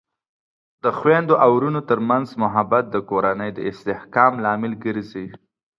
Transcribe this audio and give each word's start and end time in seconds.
د 0.83 0.85
خویندو 0.97 1.33
او 1.43 1.49
ورونو 1.57 1.81
ترمنځ 1.89 2.27
محبت 2.43 2.85
د 2.91 2.95
کورنۍ 3.09 3.49
د 3.53 3.59
استحکام 3.69 4.33
لامل 4.43 4.73
ګرځي. 4.83 5.27